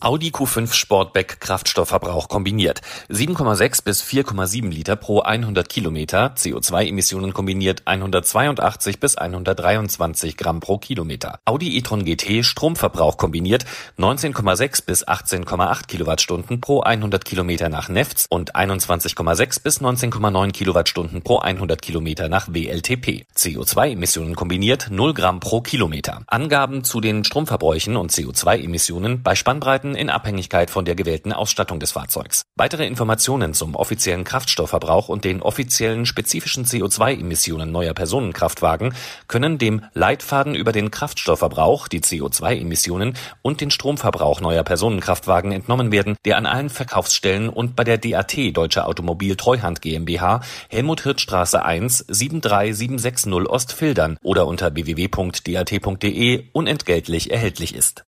Audi 0.00 0.30
Q5 0.30 0.72
Sportback 0.72 1.40
Kraftstoffverbrauch 1.40 2.28
kombiniert. 2.28 2.82
7,6 3.10 3.82
bis 3.82 4.02
4,7 4.04 4.68
Liter 4.70 4.94
pro 4.94 5.20
100 5.20 5.68
Kilometer, 5.68 6.34
CO2-Emissionen 6.36 7.32
kombiniert 7.32 7.82
182 7.84 9.00
bis 9.00 9.16
123 9.16 10.36
Gramm 10.36 10.60
pro 10.60 10.78
Kilometer. 10.78 11.40
Audi 11.46 11.76
e-tron 11.76 12.04
GT 12.04 12.44
Stromverbrauch 12.44 13.16
kombiniert 13.16 13.64
19,6 13.98 14.86
bis 14.86 15.06
18,8 15.06 15.86
Kilowattstunden 15.88 16.60
pro 16.60 16.80
100 16.80 17.24
Kilometer 17.24 17.68
nach 17.68 17.88
NEFTS 17.88 18.26
und 18.30 18.54
21,6 18.54 19.62
bis 19.62 19.80
19,9 19.80 20.52
Kilowattstunden 20.52 21.22
pro 21.22 21.38
100 21.40 21.82
Kilometer 21.82 22.28
nach 22.28 22.46
WLTP. 22.48 23.26
CO2-Emissionen 23.36 24.36
kombiniert 24.36 24.88
0 24.92 25.12
Gramm 25.12 25.40
pro 25.40 25.60
Kilometer. 25.60 26.22
Angaben 26.28 26.84
zu 26.84 27.00
den 27.00 27.24
Stromverbräuchen 27.24 27.96
und 27.96 28.12
CO2-Emissionen 28.12 29.24
bei 29.24 29.34
Spannbreiten 29.34 29.87
werden 29.88 29.94
in 29.94 30.10
Abhängigkeit 30.10 30.70
von 30.70 30.84
der 30.84 30.94
gewählten 30.94 31.32
Ausstattung 31.32 31.80
des 31.80 31.92
Fahrzeugs. 31.92 32.42
Weitere 32.56 32.86
Informationen 32.86 33.54
zum 33.54 33.74
offiziellen 33.74 34.24
Kraftstoffverbrauch 34.24 35.08
und 35.08 35.24
den 35.24 35.40
offiziellen 35.40 36.04
spezifischen 36.04 36.64
CO2-Emissionen 36.64 37.70
neuer 37.72 37.94
Personenkraftwagen 37.94 38.94
können 39.28 39.58
dem 39.58 39.82
Leitfaden 39.94 40.54
über 40.54 40.72
den 40.72 40.90
Kraftstoffverbrauch, 40.90 41.88
die 41.88 42.00
CO2-Emissionen 42.00 43.14
und 43.42 43.60
den 43.60 43.70
Stromverbrauch 43.70 44.40
neuer 44.40 44.62
Personenkraftwagen 44.62 45.52
entnommen 45.52 45.90
werden, 45.92 46.16
der 46.24 46.36
an 46.36 46.46
allen 46.46 46.70
Verkaufsstellen 46.70 47.48
und 47.48 47.76
bei 47.76 47.84
der 47.84 47.98
DAT 47.98 48.36
Deutsche 48.52 48.84
Automobil 48.84 49.36
Treuhand 49.36 49.80
GmbH 49.80 50.40
Helmut 50.68 51.02
Hirtstraße 51.02 51.64
1 51.64 52.06
73760 52.08 53.48
Ostfildern 53.48 54.18
oder 54.22 54.46
unter 54.46 54.74
www.dat.de 54.74 56.48
unentgeltlich 56.52 57.30
erhältlich 57.30 57.74
ist 57.74 58.04